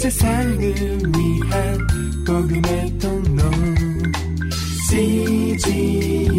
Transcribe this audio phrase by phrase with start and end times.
[0.00, 1.78] 세상을 위한
[2.26, 3.42] 복음의 통로.
[4.88, 6.32] CGM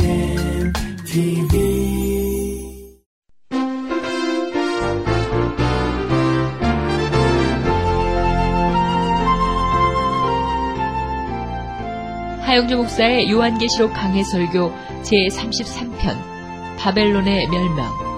[1.06, 1.62] TV
[12.42, 14.72] 하영주 목사의 요한계시록 강해 설교
[15.04, 16.18] 제33편
[16.80, 18.11] 바벨론의 멸망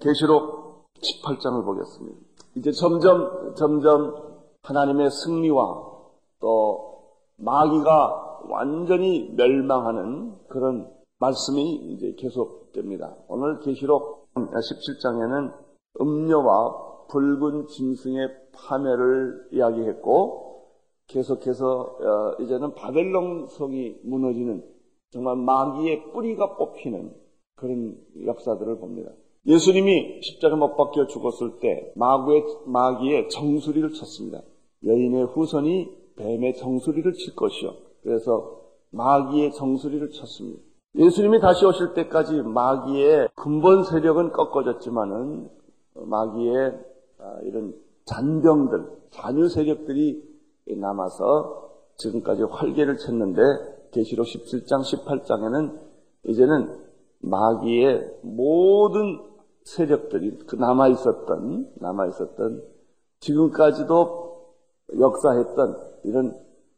[0.00, 2.18] 계시록 18장을 보겠습니다.
[2.54, 4.14] 이제 점점 점점
[4.62, 5.88] 하나님의 승리와
[6.40, 7.02] 또
[7.36, 13.16] 마귀가 완전히 멸망하는 그런 말씀이 이제 계속됩니다.
[13.26, 15.52] 오늘 계시록 17장에는
[16.00, 20.68] 음료와 붉은 짐승의 파멸을 이야기했고
[21.08, 24.64] 계속해서 어, 이제는 바벨론 성이 무너지는
[25.10, 27.14] 정말 마귀의 뿌리가 뽑히는
[27.56, 29.10] 그런 역사들을 봅니다.
[29.46, 34.42] 예수님이 십자가 못 박혀 죽었을 때 마구의, 마귀의 정수리를 쳤습니다.
[34.84, 37.74] 여인의 후손이 뱀의 정수리를 칠 것이요.
[38.02, 40.62] 그래서 마귀의 정수리를 쳤습니다.
[40.96, 45.48] 예수님이 다시 오실 때까지 마귀의 근본 세력은 꺾어졌지만은
[45.94, 46.72] 마귀의
[47.20, 50.22] 아, 이런 잔병들, 잔유 세력들이
[50.76, 53.40] 남아서 지금까지 활개를 쳤는데
[53.92, 55.78] 계시록 17장, 18장에는
[56.28, 56.87] 이제는
[57.20, 59.20] 마귀의 모든
[59.64, 62.62] 세력들이 그 남아 있었던 남아 있었던
[63.20, 64.46] 지금까지도
[64.98, 66.34] 역사했던 이런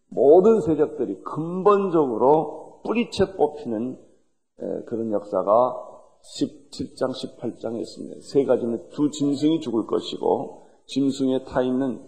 [0.08, 3.98] 모든 세력들이 근본적으로 뿌리채 뽑히는
[4.86, 5.86] 그런 역사가
[6.22, 8.16] 17장, 18장에 있습니다.
[8.20, 12.02] 세 가지는 두 짐승이 죽을 것이고 짐승에 타 있는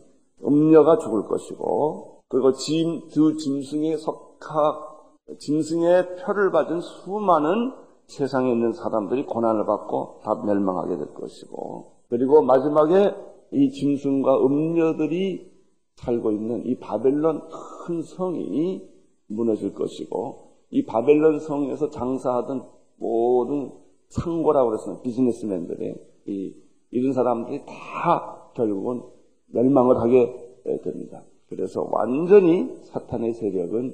[0.44, 4.92] 음녀가 죽을 것이고 그리고 짐, 두 짐승에 속하
[5.38, 7.72] 짐승의 표를 받은 수많은
[8.06, 13.14] 세상에 있는 사람들이 고난을 받고 다 멸망하게 될 것이고 그리고 마지막에
[13.52, 15.50] 이 짐승과 음녀들이
[15.96, 17.42] 살고 있는 이 바벨론
[17.86, 18.86] 큰 성이
[19.28, 22.62] 무너질 것이고 이 바벨론 성에서 장사하던
[22.96, 23.70] 모든
[24.08, 25.02] 상고라고 그랬습니다.
[25.02, 25.94] 비즈니스맨들의
[26.26, 26.54] 이,
[26.90, 29.02] 이런 사람들이 다 결국은
[29.48, 30.34] 멸망을 하게
[30.82, 31.22] 됩니다.
[31.48, 33.92] 그래서 완전히 사탄의 세력은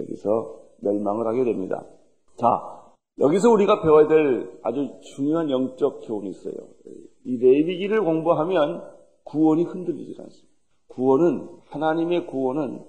[0.00, 1.84] 여기서 멸망을 하게 됩니다.
[2.36, 2.83] 자,
[3.20, 6.54] 여기서 우리가 배워야 될 아주 중요한 영적 교훈이 있어요.
[7.24, 8.82] 이 레위기를 공부하면
[9.24, 10.54] 구원이 흔들리지 않습니다.
[10.88, 12.84] 구원은 하나님의 구원은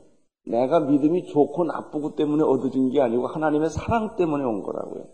[0.47, 5.05] 내가 믿음이 좋고 나쁘고 때문에 얻어진 게 아니고 하나님의 사랑 때문에 온 거라고요.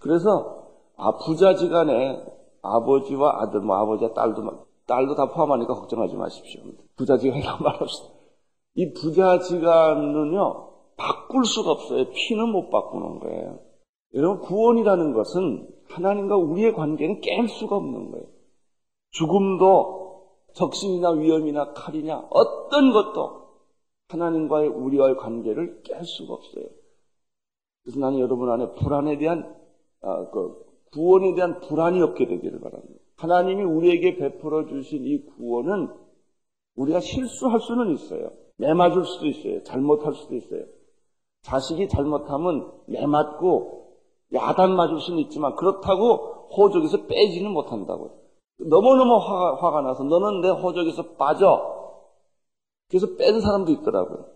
[0.00, 2.24] 그래서 아 부자지간에
[2.62, 6.62] 아버지와 아들, 뭐 아버지와 딸도 딸도 다 포함하니까 걱정하지 마십시오.
[6.96, 8.08] 부자지간이라고 말합시다.
[8.74, 12.10] 이 부자지간은요 바꿀 수가 없어요.
[12.10, 13.67] 피는 못 바꾸는 거예요.
[14.14, 18.26] 여러분 구원이라는 것은 하나님과 우리의 관계는 깰 수가 없는 거예요.
[19.10, 19.98] 죽음도
[20.54, 23.48] 적신이나 위험이나 칼이냐 어떤 것도
[24.08, 26.64] 하나님과의 우리와의 관계를 깰 수가 없어요.
[27.82, 29.54] 그래서 나는 여러분 안에 불안에 대한
[30.00, 33.00] 아, 그 구원에 대한 불안이 없게 되기를 바랍니다.
[33.16, 35.88] 하나님이 우리에게 베풀어 주신 이 구원은
[36.76, 38.30] 우리가 실수할 수는 있어요.
[38.56, 39.62] 매맞을 수도 있어요.
[39.64, 40.64] 잘못할 수도 있어요.
[41.42, 43.77] 자식이 잘못하면 매맞고
[44.32, 48.10] 야단 맞을 수는 있지만 그렇다고 호적에서 빼지는 못한다고요.
[48.60, 51.76] 너무너무 화가, 화가 나서 너는 내 호적에서 빠져.
[52.88, 54.26] 그래서 뺀 사람도 있더라고요.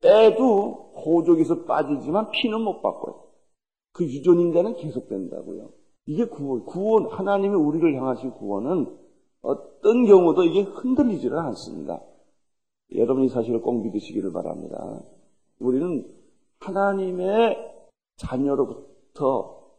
[0.00, 3.24] 빼도 호적에서 빠지지만 피는 못 받고요.
[3.92, 5.70] 그 유전인자는 계속된다고요.
[6.06, 8.96] 이게 구원, 구원, 하나님이 우리를 향하신 구원은
[9.42, 12.02] 어떤 경우도 이게 흔들리지를 않습니다.
[12.94, 15.02] 여러분이 사실을 꼭 믿으시기를 바랍니다.
[15.58, 16.06] 우리는
[16.60, 17.56] 하나님의
[18.16, 18.95] 자녀로부터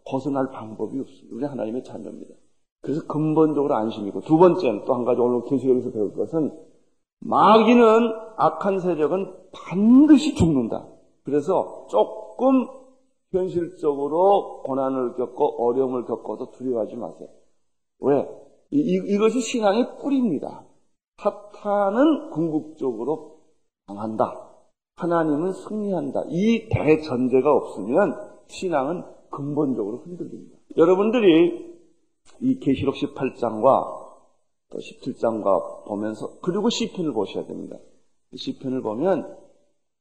[0.05, 1.35] 벗어날 방법이 없습니다.
[1.35, 2.33] 우리 하나님의 자녀입니다.
[2.81, 6.51] 그래서 근본적으로 안심이고 두 번째는 또 한 가지 오늘 계시록에서 배울 것은
[7.19, 10.87] 마귀는 악한 세력은 반드시 죽는다.
[11.23, 12.67] 그래서 조금
[13.31, 17.27] 현실적으로 고난을 겪고 어려움을 겪어도 두려워하지 마세요.
[17.99, 18.29] 왜?
[18.71, 20.63] 이, 이것이 신앙의 뿌리입니다.
[21.17, 23.39] 사탄은 궁극적으로
[23.87, 24.47] 강한다.
[24.97, 26.23] 하나님은 승리한다.
[26.27, 28.15] 이 대전제가 없으면
[28.47, 29.03] 신앙은
[29.37, 30.57] 근본적으로 흔들립니다.
[30.77, 31.77] 여러분들이
[32.41, 34.07] 이 계시록 18장과
[34.69, 37.77] 또 17장과 보면서 그리고 시편을 보셔야 됩니다.
[38.35, 39.37] 시편을 보면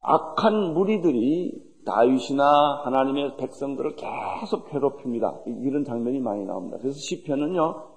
[0.00, 1.52] 악한 무리들이
[1.84, 5.42] 다윗이나 하나님의 백성들을 계속 괴롭힙니다.
[5.46, 6.78] 이런 장면이 많이 나옵니다.
[6.80, 7.90] 그래서 시편은요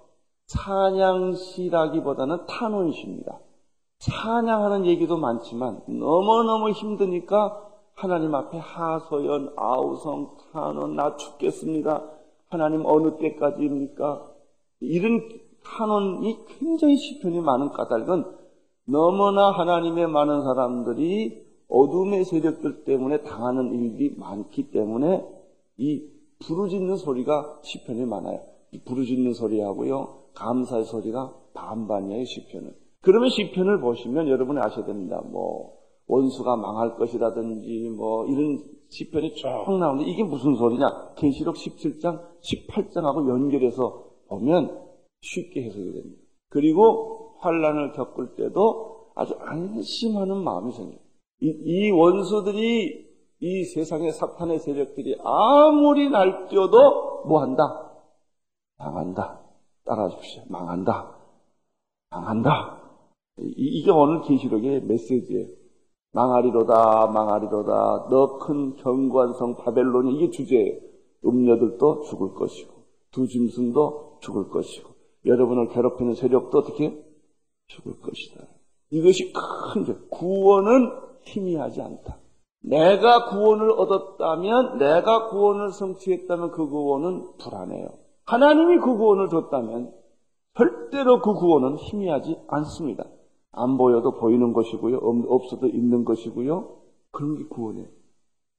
[0.47, 3.39] 찬양시라기보다는 탄원시입니다.
[3.99, 7.68] 찬양하는 얘기도 많지만 너무너무 힘드니까
[7.99, 12.09] 하나님 앞에 하소연, 아우성, 탄원, 나 죽겠습니다.
[12.47, 14.25] 하나님 어느 때까지입니까?
[14.79, 15.19] 이런
[15.65, 18.23] 탄원이 굉장히 시편이 많은 까닭은
[18.85, 25.25] 너무나 하나님의 많은 사람들이 어둠의 세력들 때문에 당하는 일이 많기 때문에
[25.75, 26.09] 이
[26.39, 28.39] 부르짖는 소리가 시편에 많아요.
[28.71, 32.73] 이 부르짖는 소리하고요, 감사의 소리가 반반이에요, 시편은.
[33.01, 35.21] 그러면 시편을 보시면 여러분이 아셔야 됩니다.
[35.25, 35.78] 뭐
[36.09, 38.57] 원수가 망할 것이라든지 뭐 이런
[38.89, 41.13] 시편이 쭉 나오는데 이게 무슨 소리냐?
[41.15, 44.75] 계시록 17장, 18장하고 연결해서 보면
[45.21, 46.21] 쉽게 해석이 됩니다.
[46.49, 50.99] 그리고 환란을 겪을 때도 아주 안심하는 마음이 생겨요.
[51.41, 53.07] 이, 이 원수들이
[53.41, 57.93] 이 세상의 사탄의 세력들이 아무리 날뛰어도 뭐 한다?
[58.77, 59.41] 망한다.
[59.85, 60.43] 따라주십시오.
[60.49, 61.15] 망한다.
[62.09, 62.81] 망한다.
[63.37, 65.58] 이, 게 오늘 계시록의 메시지예요.
[66.11, 68.07] 망하리로다, 망하리로다.
[68.09, 70.79] 너큰 견고한 성 바벨론이 이게 주제예요.
[71.25, 72.73] 음녀들도 죽을 것이고,
[73.11, 74.89] 두 짐승도 죽을 것이고,
[75.25, 76.97] 여러분을 괴롭히는 세력도 어떻게
[77.67, 78.45] 죽을 것이다.
[78.91, 79.95] 이것이 큰 죄.
[80.09, 80.89] 구원은
[81.23, 82.17] 희미하지 않다.
[82.63, 87.89] 내가 구원을 얻었다면, 내가 구원을 성취했다면 그 구원은 불안해요.
[88.25, 89.93] 하나님이 그 구원을 줬다면
[90.57, 93.05] 절대로 그 구원은 희미하지 않습니다.
[93.51, 94.97] 안 보여도 보이는 것이고요.
[95.27, 96.77] 없어도 있는 것이고요.
[97.11, 97.87] 그런 게 구원이에요.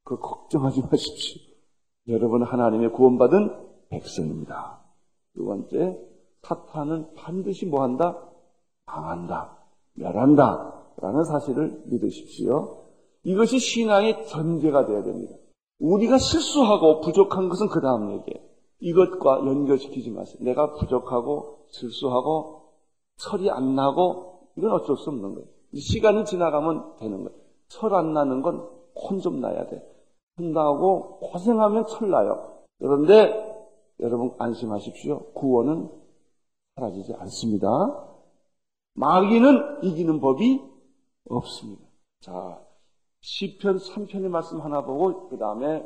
[0.05, 1.43] 그 걱정하지 마십시오.
[2.09, 4.81] 여러분 하나님의 구원받은 백성입니다.
[5.35, 5.99] 두 번째,
[6.43, 8.31] 사탄은 반드시 뭐한다?
[8.87, 9.59] 망한다.
[9.95, 10.81] 멸한다.
[10.97, 12.77] 라는 사실을 믿으십시오.
[13.23, 15.35] 이것이 신앙의 전제가 되어야 됩니다.
[15.79, 18.51] 우리가 실수하고 부족한 것은 그 다음 얘기예요.
[18.81, 20.39] 이것과 연결시키지 마세요.
[20.41, 22.73] 내가 부족하고 실수하고
[23.17, 24.30] 철이 안 나고
[24.61, 25.49] 이건 어쩔 수 없는 거예요.
[25.75, 27.39] 시간이 지나가면 되는 거예요.
[27.69, 29.83] 철 안 나는 건 혼 좀 나야 돼.
[30.39, 32.65] 혼 나고 고생하면 철 나요.
[32.79, 33.33] 그런데
[34.01, 35.33] 여러분 안심하십시오.
[35.33, 35.89] 구원은
[36.77, 37.69] 사라지지 않습니다.
[38.95, 40.61] 마귀는 이기는 법이
[41.31, 41.83] 없습니다.
[42.21, 42.61] 자,
[43.21, 45.85] 시편 3편의 말씀 하나 보고 그 다음에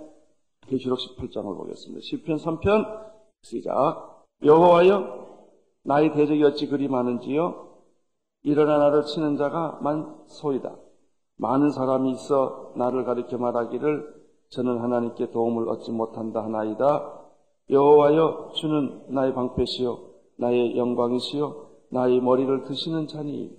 [0.67, 2.01] 계시록 18장을 보겠습니다.
[2.03, 3.13] 시편 3편
[3.43, 4.25] 시작.
[4.43, 5.25] 여호와여
[5.83, 7.74] 나의 대적이 어찌 그리 많은지요
[8.45, 10.77] 일어나 나를 치는 자가 만소이다.
[11.37, 14.15] 많은 사람이 있어 나를 가리켜 말하기를
[14.51, 17.21] 저는 하나님께 도움을 얻지 못한다 하나이다.
[17.71, 19.99] 여호와여 주는 나의 방패시요
[20.37, 23.57] 나의 영광이시요 나의 머리를 드시는 자니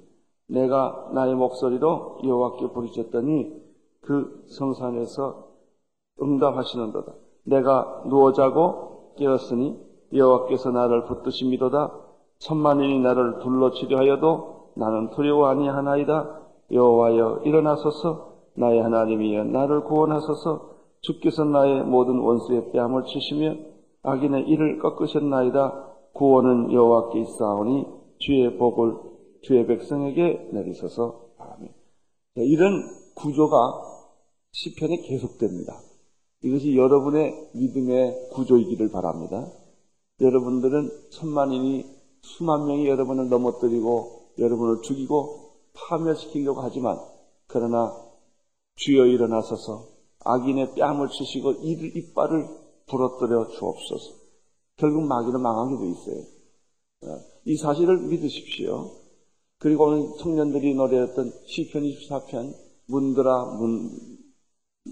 [0.47, 3.51] 내가 나의 목소리로 여호와께 부르짖었더니
[4.01, 5.47] 그 성산에서
[6.21, 7.13] 응답하시는도다.
[7.45, 9.79] 내가 누워 자고 깨었으니
[10.13, 11.91] 여호와께서 나를 붙드심이도다.
[12.37, 16.41] 천만인이 나를 둘러 치려하여도 나는 두려워 아니하나이다.
[16.71, 23.55] 여호와여 일어나소서 나의 하나님이여 나를 구원하소서 주께서 나의 모든 원수의 뺨을 치시며
[24.03, 25.93] 악인의 이를 꺾으셨나이다.
[26.13, 27.85] 구원은 여호와께 있사오니
[28.19, 28.95] 주의 복을
[29.43, 31.25] 주의 백성에게 내리소서.
[31.37, 31.69] 아멘.
[32.37, 32.83] 이런
[33.15, 33.57] 구조가
[34.51, 35.73] 시편에 계속됩니다.
[36.43, 39.47] 이것이 여러분의 믿음의 구조이기를 바랍니다.
[40.21, 41.85] 여러분들은 천만인이
[42.21, 46.97] 수만 명이 여러분을 넘어뜨리고 여러분을 죽이고 파멸시키려고 하지만
[47.47, 47.95] 그러나
[48.75, 49.87] 주여 일어나서서
[50.23, 52.47] 악인의 뺨을 치시고 이를 이빨을
[52.87, 54.15] 부러뜨려 주옵소서.
[54.77, 56.23] 결국 마귀는 망하게 돼 있어요.
[57.45, 58.91] 이 사실을 믿으십시오.
[59.59, 62.53] 그리고 오늘 청년들이 노래했던 시편 24편
[62.87, 63.89] 문들아 문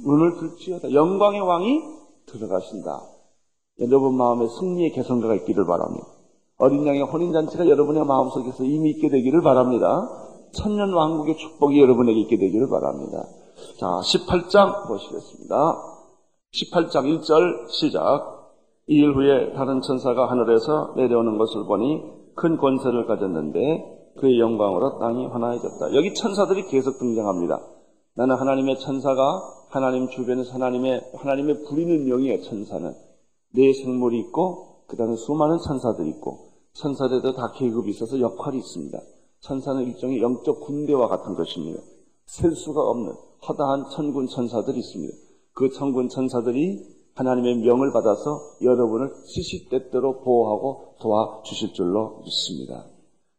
[0.03, 0.93] 문을 들지어다.
[0.93, 1.81] 영광의 왕이
[2.25, 3.01] 들어가신다.
[3.79, 6.07] 여러분 마음에 승리의 개성가가 있기를 바랍니다.
[6.57, 10.09] 어린 양의 혼인잔치가 여러분의 마음속에서 이미 있게 되기를 바랍니다.
[10.53, 13.25] 천년 왕국의 축복이 여러분에게 있게 되기를 바랍니다.
[13.79, 15.55] 자, 18장 보시겠습니다.
[16.53, 18.41] 18장 1절 시작.
[18.87, 22.01] 이 일 후에 다른 천사가 하늘에서 내려오는 것을 보니
[22.35, 25.95] 큰 권세를 가졌는데 그의 영광으로 땅이 환하해졌다.
[25.95, 27.59] 여기 천사들이 계속 등장합니다.
[28.15, 32.93] 나는 하나님의 천사가 하나님 주변에서 하나님의, 하나님의 부리는 영이에요, 천사는.
[33.55, 38.99] 네 생물이 있고, 그 다음에 수많은 천사들이 있고, 천사들도 다 계급이 있어서 역할이 있습니다.
[39.41, 41.81] 천사는 일종의 영적 군대와 같은 것입니다.
[42.25, 43.13] 셀 수가 없는
[43.47, 45.13] 허다한 천군 천사들이 있습니다.
[45.53, 52.85] 그 천군 천사들이 하나님의 명을 받아서 여러분을 시시때때로 보호하고 도와주실 줄로 믿습니다.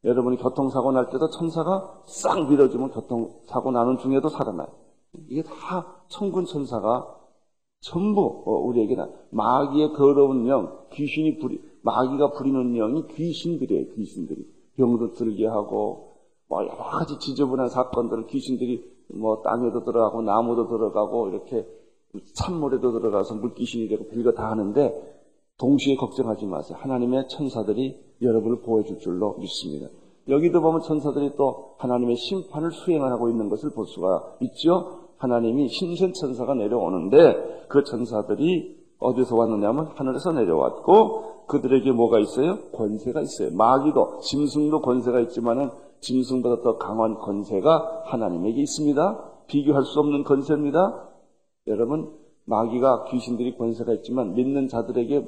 [0.04, 4.68] 여러분이 교통사고 날 때도 천사가 싹 밀어주면 교통사고 나는 중에도 살아나요.
[5.28, 7.23] 이게 다 천군 천사가
[7.84, 13.94] 전부 어, 우리에게 는 마귀의 더러운 영, 귀신이 부리, 마귀가 부리는 영이 귀신들이에요.
[13.94, 16.14] 귀신들이 병도 들게 하고
[16.48, 18.82] 뭐 여러 가지 지저분한 사건들을 귀신들이
[19.14, 21.66] 뭐 땅에도 들어가고 나무도 들어가고 이렇게
[22.34, 25.14] 찬물에도 들어가서 물귀신이 되고 별거 다 하는데
[25.58, 26.78] 동시에 걱정하지 마세요.
[26.80, 29.88] 하나님의 천사들이 여러분을 보호해줄 줄로 믿습니다.
[30.28, 35.03] 여기도 보면 천사들이 또 하나님의 심판을 수행하고 있는 것을 볼 수가 있죠.
[35.24, 42.58] 하나님이 신선 천사가 내려오는데 그 천사들이 어디서 왔느냐면 하늘에서 내려왔고 그들에게 뭐가 있어요?
[42.72, 43.50] 권세가 있어요.
[43.56, 49.30] 마귀도 짐승도 권세가 있지만은 짐승보다 더 강한 권세가 하나님에게 있습니다.
[49.46, 51.08] 비교할 수 없는 권세입니다.
[51.66, 52.12] 여러분
[52.44, 55.26] 마귀가 귀신들이 권세가 있지만 믿는 자들에게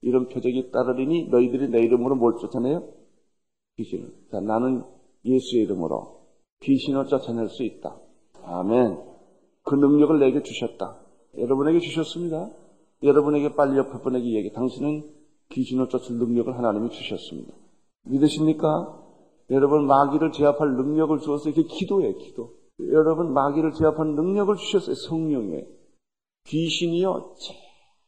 [0.00, 2.82] 이런 표적이 따르리니 너희들이 내 이름으로 뭘 쫓아내요?
[3.76, 4.06] 귀신을.
[4.30, 4.82] 자, 나는
[5.24, 6.20] 예수의 이름으로
[6.60, 7.96] 귀신을 쫓아낼 수 있다.
[8.44, 9.13] 아멘.
[9.64, 10.98] 그 능력을 내게 주셨다.
[11.36, 12.50] 여러분에게 주셨습니다.
[13.02, 14.52] 여러분에게 빨리 옆에 분에게 얘기.
[14.52, 15.10] 당신은
[15.50, 17.54] 귀신을 쫓을 능력을 하나님이 주셨습니다.
[18.04, 19.00] 믿으십니까?
[19.50, 21.50] 여러분 마귀를 제압할 능력을 주었어요.
[21.50, 22.54] 이게 기도예요, 기도.
[22.80, 25.66] 여러분 마귀를 제압할 능력을 주셨어요, 성령에.
[26.46, 27.34] 귀신이요,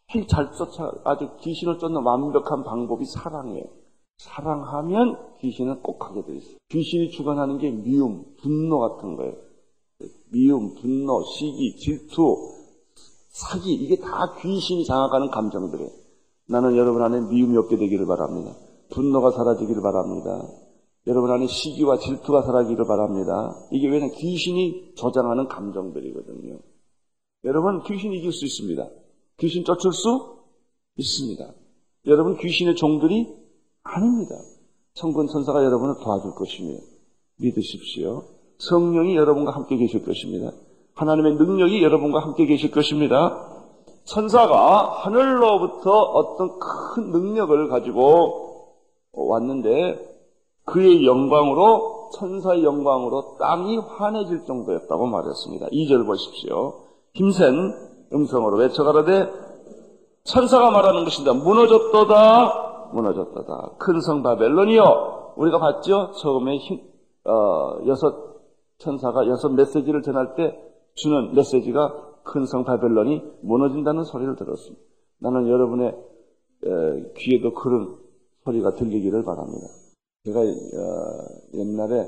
[0.09, 3.65] 제일 잘 쫓아, 아주 귀신을 쫓는 완벽한 방법이 사랑이에요.
[4.19, 6.57] 사랑하면 귀신은 꼭 가게 돼 있어요.
[6.71, 9.46] 귀신이 주관하는 게 미움, 분노 같은 거예요.
[10.31, 12.53] 미움, 분노, 시기, 질투,
[13.31, 15.91] 사기, 이게 다 귀신이 장악하는 감정들이에요.
[16.49, 18.57] 나는 여러분 안에 미움이 없게 되기를 바랍니다.
[18.91, 20.47] 분노가 사라지기를 바랍니다.
[21.07, 23.57] 여러분 안에 시기와 질투가 사라지기를 바랍니다.
[23.71, 26.59] 이게 왜냐면 귀신이 조장하는 감정들이거든요.
[27.45, 28.89] 여러분 귀신이 이길 수 있습니다.
[29.39, 30.39] 귀신 쫓을 수
[30.97, 31.55] 있습니다.
[32.07, 33.29] 여러분 귀신의 종들이
[33.83, 34.37] 아닙니다.
[34.95, 36.79] 성분 천사가 여러분을 도와줄 것이며
[37.37, 38.25] 믿으십시오.
[38.59, 40.51] 성령이 여러분과 함께 계실 것입니다.
[40.95, 43.39] 하나님의 능력이 여러분과 함께 계실 것입니다.
[44.05, 48.73] 천사가 하늘로부터 어떤 큰 능력을 가지고
[49.13, 49.99] 왔는데
[50.65, 55.67] 그의 영광으로 천사의 영광으로 땅이 환해질 정도였다고 말했습니다.
[55.67, 56.75] 2절 보십시오.
[57.15, 57.75] 힘센
[58.13, 59.29] 음성으로 외쳐가라되
[60.25, 61.33] 천사가 말하는 것이다.
[61.35, 62.91] 무너졌도다.
[62.93, 63.71] 무너졌도다.
[63.79, 65.33] 큰 성 바벨론이요.
[65.37, 66.13] 우리가 봤죠?
[66.13, 66.81] 처음에 힘,
[67.25, 68.36] 어, 여섯
[68.79, 70.57] 천사가 여섯 메시지를 전할 때
[70.95, 74.83] 주는 메시지가 큰 성 바벨론이 무너진다는 소리를 들었습니다.
[75.21, 75.89] 나는 여러분의
[76.65, 77.97] 에, 귀에도 그런
[78.45, 79.67] 소리가 들리기를 바랍니다.
[80.25, 80.45] 제가 어,
[81.55, 82.07] 옛날에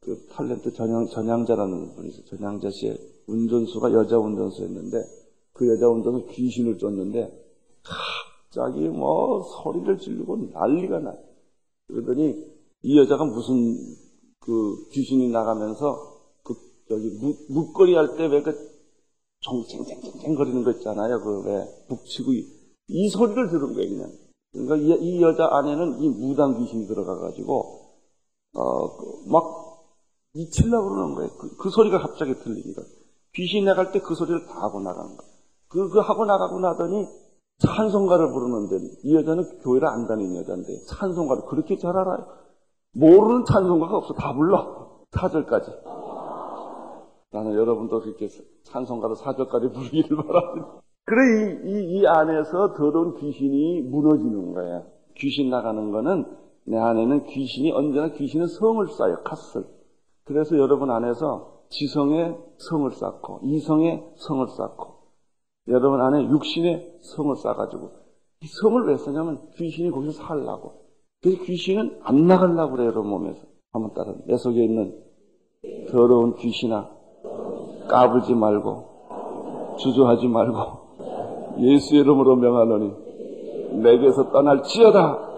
[0.00, 2.24] 그 탤런트 전향, 전향자라는 분이 있어요.
[2.24, 2.96] 전향자 씨의
[3.26, 4.96] 운전수가 여자 운전수였는데
[5.52, 7.30] 그 여자 운전수 귀신을 쫓는데
[7.82, 11.14] 갑자기 뭐 소리를 지르고 난리가 나.
[11.88, 12.46] 그러더니
[12.82, 13.76] 이 여자가 무슨
[14.48, 16.54] 그 귀신이 나가면서 그
[17.20, 18.56] 묵, 묵거리 할 때 왜 그
[19.40, 21.20] 종챙챙챙 거리는 거 있잖아요.
[21.20, 22.46] 그 왜 북치고 이,
[22.88, 24.12] 이 소리를 들은 거예요 그냥.
[24.52, 27.92] 그러니까 이, 이 여자 안에는 이 무당 귀신이 들어가가지고
[28.54, 29.44] 어막
[30.32, 31.30] 미칠라고 그러는 거예요.
[31.36, 32.82] 그, 그, 소리가 갑자기 들리니까
[33.34, 35.32] 귀신 나갈 때 그 소리를 다 하고 나가는 거예요.
[35.68, 37.06] 그, 그 하고 나가고 나더니
[37.58, 42.26] 찬송가를 부르는데 이 여자는 교회를 안 다니는 여자인데 찬송가를 그렇게 잘 알아요.
[42.92, 44.14] 모르는 찬송가가 없어.
[44.14, 44.88] 다 불러.
[45.10, 45.72] 4절까지.
[47.30, 48.28] 나는 여러분도 그렇게
[48.64, 50.80] 찬송가를 4절까지 부르기를 바랍니다.
[51.04, 54.82] 그래, 이, 이, 이 안에서 더러운 귀신이 무너지는 거야.
[55.16, 56.26] 귀신 나가는 거는
[56.64, 59.22] 내 안에는 귀신이 언제나 귀신은 성을 쌓아요.
[59.24, 59.66] 카스를.
[60.24, 64.98] 그래서 여러분 안에서 지성의 성을 쌓고 이성의 성을 쌓고
[65.68, 67.90] 여러분 안에 육신의 성을 쌓아가지고
[68.42, 70.87] 이 성을 왜 쓰냐면 귀신이 거기서 살라고.
[71.22, 73.40] 그 귀신은 안 나가려고 그래요, 여러분 몸에서.
[73.72, 74.14] 한번 따라.
[74.26, 74.94] 내 속에 있는
[75.90, 76.90] 더러운 귀신아,
[77.88, 82.92] 까불지 말고, 주저하지 말고, 예수의 이름으로 명하노니,
[83.82, 85.28] 내게서 떠날지어다.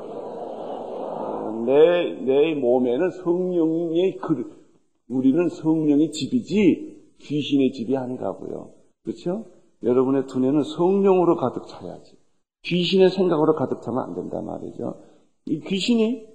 [1.65, 4.61] 내, 내 몸에는 성령의 그,
[5.09, 8.71] 우리는 성령의 집이지, 귀신의 집이 아니라고요.
[9.03, 9.47] 그렇죠?
[9.83, 12.17] 여러분의 두뇌는 성령으로 가득 차야지.
[12.65, 15.10] 귀신의 생각으로 가득 차면 안 된단 말이죠.
[15.50, 16.28] 이 귀신이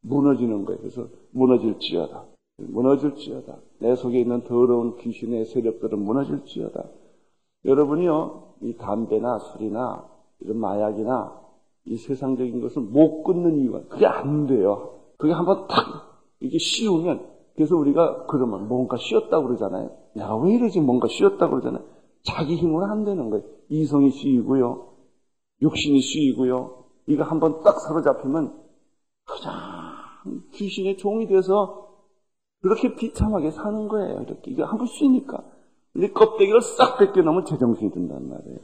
[0.00, 0.80] 무너지는 거예요.
[0.80, 2.24] 그래서 무너질지어다.
[2.56, 3.58] 무너질지어다.
[3.80, 6.82] 내 속에 있는 더러운 귀신의 세력들은 무너질지어다.
[7.66, 10.08] 여러분이요, 이 담배나 술이나
[10.40, 11.38] 이런 마약이나
[11.84, 15.00] 이 세상적인 것을 못 끊는 이유가 그게 안 돼요.
[15.18, 19.90] 그게 한번 탁 이게 씌우면 그래서 우리가 그러면 뭔가 씌었다고 그러잖아요.
[20.16, 20.80] 야, 왜 이러지?
[20.80, 21.84] 뭔가 씌었다고 그러잖아요.
[22.22, 23.44] 자기 힘으로 안 되는 거예요.
[23.68, 24.88] 이성이 씌이고요.
[25.60, 26.84] 육신이 씌이고요.
[27.08, 28.61] 이거 한번 딱 사로잡히면
[29.40, 31.88] 그냥 귀신의 종이 돼서
[32.62, 34.20] 그렇게 비참하게 사는 거예요.
[34.22, 34.50] 이렇게.
[34.50, 35.42] 이거 한번 씌니까.
[35.92, 38.58] 근데 껍데기를 싹 벗겨놓으면 제정신이 든단 말이에요.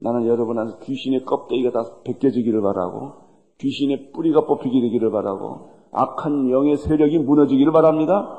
[0.00, 3.12] 나는 여러분한테 귀신의 껍데기가 다 벗겨지기를 바라고,
[3.58, 8.38] 귀신의 뿌리가 뽑히게 되기를 바라고, 악한 영의 세력이 무너지기를 바랍니다.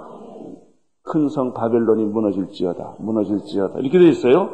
[1.03, 3.79] 큰 성 바벨론이 무너질지어다, 무너질지어다.
[3.79, 4.49] 이렇게 되어 있어요.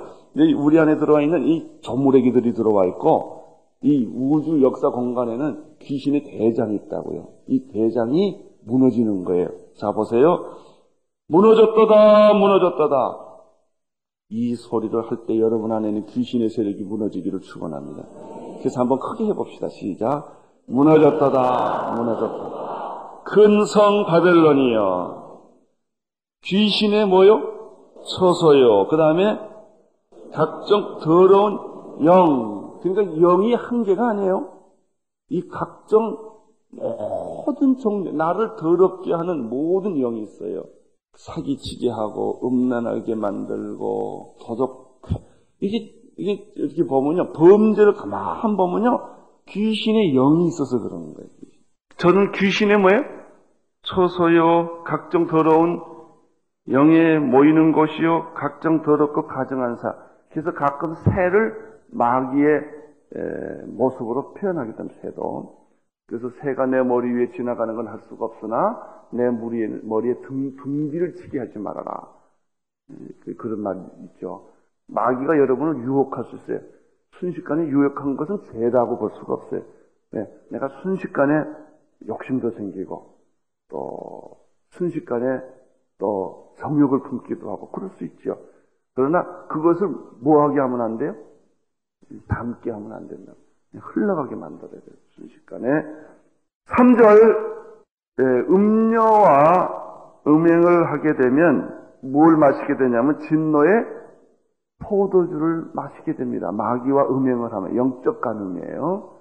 [0.57, 7.27] 우리 안에 들어와 있는 이 조물애기들이 들어와 있고, 이 우주 역사 공간에는 귀신의 대장이 있다고요.
[7.47, 9.49] 이 대장이 무너지는 거예요.
[9.77, 10.57] 자, 보세요.
[11.27, 13.25] 무너졌다다, 무너졌다다.
[14.31, 18.03] 이 소리를 할 때 여러분 안에는 귀신의 세력이 무너지기를 축원합니다.
[18.59, 19.69] 그래서 한번 크게 해봅시다.
[19.69, 20.37] 시작.
[20.67, 23.21] 무너졌다다, 무너졌다.
[23.25, 25.39] 큰 성 바벨론이여.
[26.45, 27.41] 귀신의 뭐요?
[28.17, 28.87] 처소요.
[28.87, 29.39] 그 다음에
[30.33, 32.79] 각종 더러운 영.
[32.81, 34.58] 그러니까 영이 한계가 아니에요.
[35.29, 36.17] 이 각종
[36.71, 40.65] 모든 종류, 나를 더럽게 하는 모든 영이 있어요.
[41.15, 45.01] 사기치게 하고, 음란하게 만들고, 도덕,
[45.59, 48.99] 이게, 이게, 이렇게 보면요, 범죄를 가만 보면요,
[49.47, 51.29] 귀신의 영이 있어서 그런 거예요.
[51.97, 53.01] 저는 귀신의 뭐예요?
[53.81, 55.81] 처소요, 각종 더러운
[56.69, 59.95] 영에 모이는 곳이요, 각종 더럽고 가정한 사.
[60.31, 62.78] 그래서 가끔 새를 마귀의
[63.67, 65.57] 모습으로 표현하기 때문에 새도.
[66.07, 71.15] 그래서 새가 내 머리 위에 지나가는 건 할 수가 없으나 내 머리에, 머리에 등, 둥지를
[71.15, 72.07] 치게 하지 말아라.
[73.21, 74.49] 그, 그런 말이 있죠.
[74.87, 76.59] 마귀가 여러분을 유혹할 수 있어요.
[77.19, 79.61] 순식간에 유혹한 것은 죄라고 볼 수가 없어요.
[80.11, 81.45] 네, 내가 순식간에
[82.07, 83.15] 욕심도 생기고
[83.69, 84.37] 또
[84.71, 85.41] 순식간에
[85.99, 88.39] 또 정욕을 품기도 하고 그럴 수 있죠.
[88.95, 89.87] 그러나 그것을
[90.21, 91.15] 뭐하게 하면 안 돼요?
[92.27, 93.33] 담게 하면 안 된다.
[93.75, 94.95] 흘러가게 만들어야 돼요.
[95.15, 95.67] 순식간에.
[96.67, 97.59] 3절
[98.49, 103.85] 음료와 음행을 하게 되면 뭘 마시게 되냐면 진노의
[104.79, 106.51] 포도주를 마시게 됩니다.
[106.51, 109.19] 마귀와 음행을 하면 영적 간음이에요.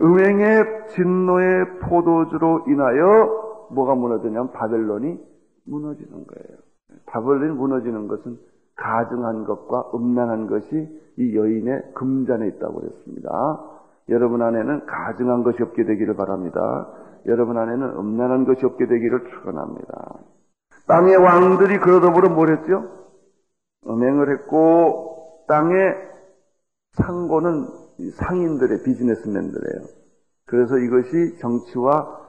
[0.00, 5.18] 음행의 진노의 포도주로 인하여 뭐가 무너지냐면 바벨론이
[5.64, 6.58] 무너지는 거예요.
[7.06, 8.38] 바벨론이 무너지는 것은
[8.76, 13.60] 가증한 것과 음란한 것이 이 여인의 금잔에 있다고 그랬습니다.
[14.08, 16.88] 여러분 안에는 가증한 것이 없게 되기를 바랍니다.
[17.26, 20.14] 여러분 안에는 음란한 것이 없게 되기를 축원합니다.
[20.88, 22.88] 땅의 왕들이 그러더불어 뭘 했죠?
[23.86, 25.94] 음행을 했고 땅의
[26.92, 27.66] 상고는
[28.16, 29.86] 상인들의 비즈니스맨들이에요.
[30.46, 32.20] 그래서 이것이 정치와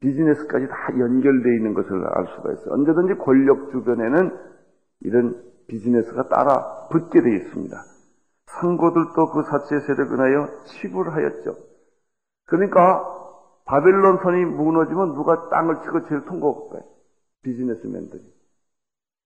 [0.00, 2.74] 비즈니스까지 다 연결되어 있는 것을 알 수가 있어요.
[2.74, 4.36] 언제든지 권력 주변에는
[5.00, 7.84] 이런 비즈니스가 따라 붙게 되어 있습니다.
[8.46, 11.56] 상고들도 그 사치의 세력을 하여 치불하였죠.
[12.46, 13.10] 그러니까
[13.64, 16.82] 바벨론 선이 무너지면 누가 땅을 치고 제일 통곡할까요?
[17.42, 18.22] 비즈니스맨들이.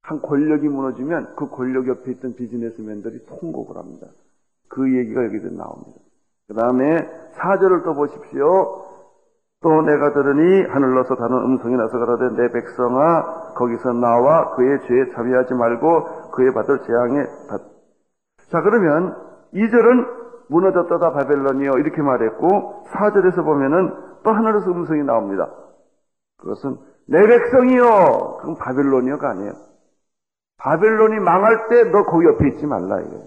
[0.03, 4.07] 한 권력이 무너지면 그 권력 옆에 있던 비즈니스맨들이 통곡을 합니다.
[4.69, 6.01] 그 얘기가 여기서 나옵니다.
[6.47, 8.85] 그 다음에 사절을 또 보십시오.
[9.61, 15.55] 또 내가 들으니 하늘로서 다른 음성이 나서 가라되 내 백성아 거기서 나와 그의 죄에 참여하지
[15.55, 17.61] 말고 그의 받을 재앙에 받.
[18.51, 19.17] 자 그러면
[19.55, 25.51] 2절은 무너졌도다 바벨론이요 이렇게 말했고 4절에서 보면은 또 하늘에서 음성이 나옵니다.
[26.39, 26.77] 그것은
[27.09, 29.53] 내 백성이요 그건 바벨론이요가 아니에요.
[30.59, 33.27] 바벨론이 망할 때 너 거기 옆에 있지 말라 이거예요.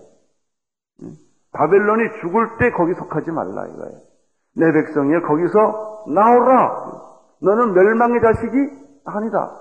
[1.52, 4.11] 바벨론이 죽을 때 거기 속하지 말라 이거예요.
[4.56, 6.92] 내 백성이여 거기서 나오라.
[7.42, 8.58] 너는 멸망의 자식이
[9.06, 9.58] 아니다.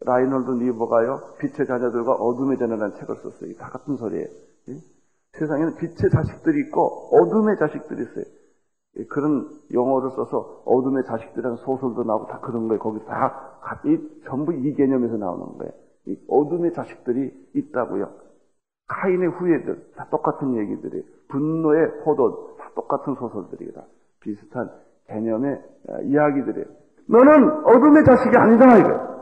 [0.00, 3.54] 라이놀드 니버가요 빛의 자녀들과 어둠의 자녀라는 책을 썼어요.
[3.58, 4.26] 다 같은 소리예요.
[5.32, 8.24] 세상에는 빛의 자식들이 있고 어둠의 자식들이 있어요.
[9.10, 12.80] 그런 용어를 써서 어둠의 자식들이라는 소설도 나오고 다 그런 거예요.
[12.80, 15.72] 거기 다 이, 전부 이 개념에서 나오는 거예요.
[16.06, 18.08] 이 어둠의 자식들이 있다고요.
[18.88, 23.82] 카인의 후예들 다 똑같은 얘기들이 분노의 포도 다 똑같은 소설들이다.
[24.26, 24.68] 비슷한
[25.06, 25.54] 개념의
[25.88, 26.66] 어, 이야기들이에요.
[27.08, 29.16] 너는 어둠의 자식이 아니다 이거.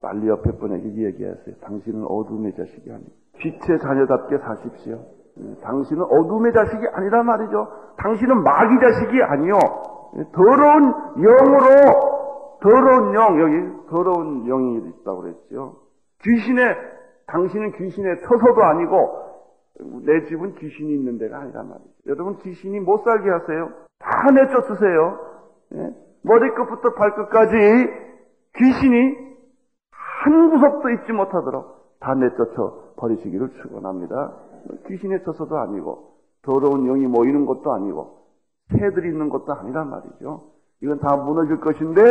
[0.00, 1.56] 빨리 옆에 분에게 얘기하세요.
[1.60, 3.10] 당신은 어둠의 자식이 아니다.
[3.38, 5.04] 빛의 자녀답게 사십시오.
[5.38, 7.68] 음, 당신은 어둠의 자식이 아니란 말이죠.
[7.96, 9.58] 당신은 마귀 자식이 아니요.
[10.32, 15.76] 더러운 영으로 더러운 영 여기 더러운 영이 있다고 그랬죠.
[16.22, 16.76] 귀신의
[17.26, 19.20] 당신은 귀신의 처소도 아니고
[20.04, 21.90] 내 집은 귀신이 있는 데가 아니란 말이죠.
[22.06, 23.70] 여러분 귀신이 못 살게 하세요.
[24.00, 25.18] 다 내쫓으세요.
[25.74, 25.94] 예?
[26.22, 27.56] 머리끝부터 발끝까지
[28.56, 29.16] 귀신이
[29.90, 34.32] 한 구석도 잊지 못하도록 다 내쫓아 버리시기를 축원합니다.
[34.86, 38.18] 귀신의 처소도 아니고 더러운 영이 모이는 것도 아니고
[38.70, 40.50] 새들이 있는 것도 아니란 말이죠.
[40.82, 42.02] 이건 다 무너질 것인데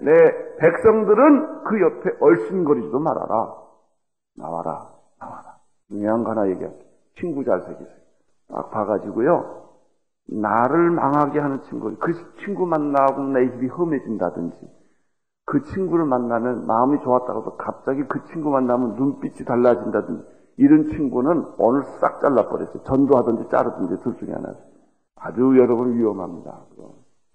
[0.00, 3.54] 내 백성들은 그 옆에 얼씬거리지도 말아라.
[4.36, 4.86] 나와라,
[5.18, 5.56] 나와라.
[5.88, 6.78] 중요한 거 하나 얘기할게.
[7.18, 7.96] 친구 잘 새기세요.
[8.48, 9.69] 딱 봐가지고요.
[10.32, 14.56] 나를 망하게 하는 친구, 그 친구 만나고 내 입이 험해진다든지,
[15.44, 20.24] 그 친구를 만나면 마음이 좋았다고도 갑자기 그 친구 만나면 눈빛이 달라진다든지
[20.58, 22.82] 이런 친구는 오늘 싹 잘라버렸어요.
[22.84, 24.54] 전도하든지 자르든지 둘 중에 하나.
[25.16, 26.60] 아주 여러분 위험합니다.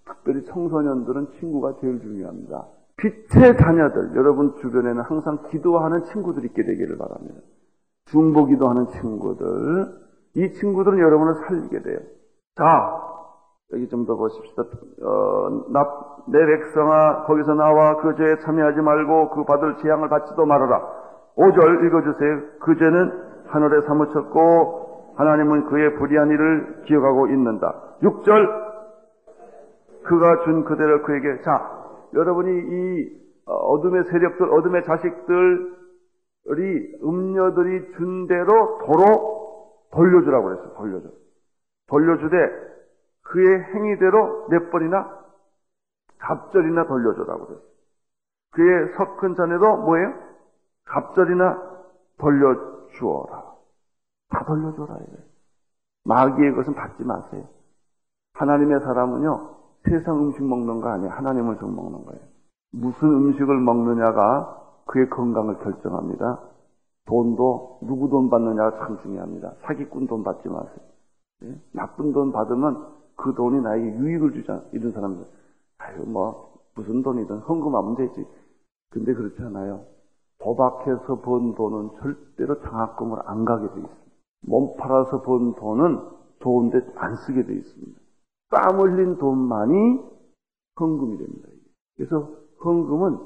[0.05, 2.67] 특별히 청소년들은 친구가 제일 중요합니다.
[2.97, 7.35] 빛의 자녀들, 여러분 주변에는 항상 기도하는 친구들이 있게 되기를 바랍니다.
[8.05, 9.87] 중보 기도하는 친구들,
[10.35, 11.99] 이 친구들은 여러분을 살리게 돼요.
[12.55, 13.01] 자,
[13.73, 14.63] 여기 좀 더 보십시다.
[15.03, 15.85] 어, 나,
[16.27, 20.81] 내 백성아, 거기서 나와 그 죄에 참여하지 말고 그 받을 재앙을 받지도 말아라.
[21.35, 22.41] 5절 읽어주세요.
[22.61, 23.11] 그 죄는
[23.47, 27.73] 하늘에 사무쳤고 하나님은 그의 불의한 일을 기억하고 있는다.
[28.01, 28.65] 6절
[30.03, 31.71] 그가 준 그대로 그에게 자
[32.13, 33.09] 여러분이 이
[33.47, 35.65] 어, 어둠의 세력들 어둠의 자식들이
[37.03, 39.35] 음녀들이 준 대로 도로
[39.91, 40.73] 돌려주라고 그랬어요.
[40.77, 41.09] 돌려줘.
[41.87, 42.37] 돌려주되
[43.23, 45.25] 그의 행위대로 몇 번이나
[46.19, 47.67] 갑절이나 돌려주라고 그랬어요.
[48.51, 50.13] 그의 석큰 전에도 뭐예요?
[50.85, 51.75] 갑절이나
[52.17, 53.43] 돌려주어라.
[54.29, 54.95] 다 돌려줘라.
[54.95, 55.17] 이래.
[56.05, 57.43] 마귀의 것은 받지 마세요.
[58.33, 59.55] 하나님의 사람은요,
[59.89, 61.11] 세상 음식 먹는 거 아니에요.
[61.11, 62.21] 하나님 음식 먹는 거예요.
[62.71, 66.39] 무슨 음식을 먹느냐가 그의 건강을 결정합니다.
[67.05, 69.53] 돈도 누구 돈 받느냐가 참 중요합니다.
[69.61, 70.94] 사기꾼 돈 받지 마세요.
[71.43, 71.59] 예?
[71.71, 74.63] 나쁜 돈 받으면 그 돈이 나에게 유익을 주자.
[74.71, 75.25] 이런 사람들.
[75.77, 78.25] 아유, 뭐, 무슨 돈이든 헌금하면 되지.
[78.91, 79.85] 근데 그렇지 않아요.
[80.39, 83.95] 도박해서 번 돈은 절대로 장학금을 안 가게 돼 있습니다.
[84.47, 85.99] 몸 팔아서 번 돈은
[86.39, 87.99] 좋은데 안 쓰게 돼 있습니다.
[88.51, 89.99] 땀 흘린 돈만이
[90.79, 91.49] 헌금이 됩니다.
[91.97, 92.29] 그래서
[92.63, 93.17] 헌금은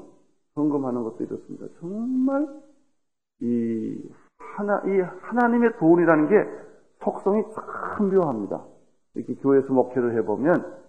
[0.56, 1.66] 헌금하는 것도 이렇습니다.
[1.80, 2.46] 정말
[3.42, 3.98] 이
[4.38, 6.69] 하나 이 하나님의 돈이라는 게
[7.02, 8.62] 속성이 참 묘합니다.
[9.14, 10.80] 이렇게 교회에서 목회를 해보면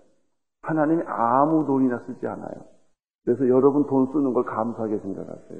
[0.61, 2.53] 하나님이 아무 돈이나 쓰지 않아요.
[3.25, 5.59] 그래서 여러분 돈 쓰는 걸 감사하게 생각하세요.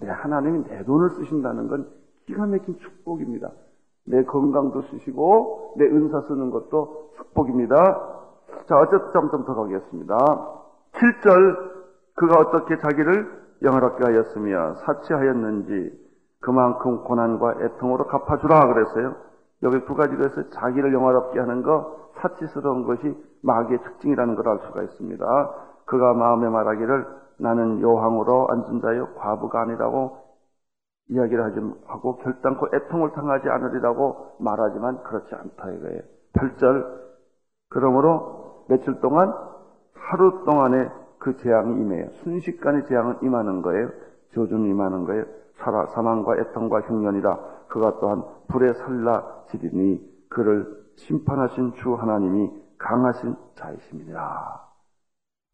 [0.00, 1.88] 내 하나님이 내 돈을 쓰신다는 건
[2.26, 3.50] 기가 막힌 축복입니다.
[4.06, 7.76] 내 건강도 쓰시고 내 은사 쓰는 것도 축복입니다.
[8.66, 10.16] 자, 어쨌든 좀더 가겠습니다.
[10.92, 11.70] 7절
[12.14, 19.29] 그가 어떻게 자기를 영화롭게 하였으며 사치하였는지 그만큼 고난과 애통으로 갚아주라 그랬어요.
[19.62, 20.50] 여기 두 가지가 있어요.
[20.50, 25.24] 자기를 영화롭게 하는 거, 사치스러운 것이 마귀의 특징이라는 걸 알 수가 있습니다.
[25.86, 27.06] 그가 마음에 말하기를
[27.38, 30.18] 나는 여왕으로 앉은 자여 과부가 아니라고
[31.08, 36.00] 이야기를 하지 하고 결단코 애통을 당하지 않으리라고 말하지만 그렇지 않다 이거예요.
[36.34, 36.86] 8절
[37.70, 39.34] 그러므로 며칠 동안
[39.94, 42.10] 하루 동안에 그 재앙이 임해요.
[42.22, 43.88] 순식간에 재앙은 임하는 거예요.
[44.34, 45.24] 저주는 임하는 거예요.
[45.94, 47.38] 사망과 애통과 흉년이라
[47.70, 54.62] 그가 또한 불에 살라지리니 그를 심판하신 주 하나님이 강하신 자이십니다.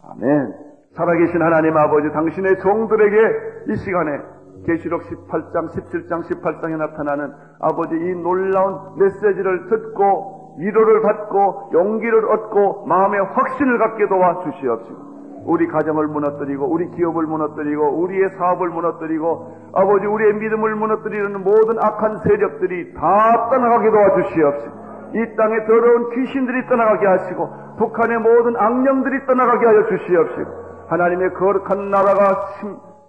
[0.03, 0.55] 아멘.
[0.93, 4.19] 살아계신 하나님 아버지 당신의 종들에게 이 시간에
[4.65, 13.21] 계시록 18장, 17장, 18장에 나타나는 아버지 이 놀라운 메시지를 듣고 위로를 받고 용기를 얻고 마음의
[13.21, 15.16] 확신을 갖게 도와 주시옵시고
[15.47, 22.19] 우리 가정을 무너뜨리고 우리 기업을 무너뜨리고 우리의 사업을 무너뜨리고 아버지 우리의 믿음을 무너뜨리는 모든 악한
[22.19, 29.85] 세력들이 다 떠나가게 도와주시옵시고 이 땅에 더러운 귀신들이 떠나가게 하시고 북한의 모든 악령들이 떠나가게 하여
[29.87, 30.51] 주시옵시고
[30.89, 32.47] 하나님의 거룩한 나라가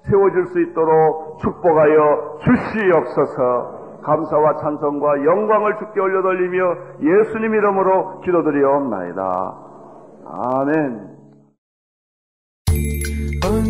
[0.10, 3.78] 세워질 수 있도록 축복하여 주시옵소서.
[4.04, 9.54] 감사와 찬송과 영광을 주께 올려돌리며 예수님 이름으로 기도드리옵나이다.
[10.26, 11.17] 아멘.